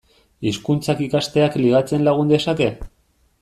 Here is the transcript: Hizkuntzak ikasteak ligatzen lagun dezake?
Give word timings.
Hizkuntzak 0.51 1.03
ikasteak 1.09 1.59
ligatzen 1.65 2.09
lagun 2.11 2.35
dezake? 2.35 2.75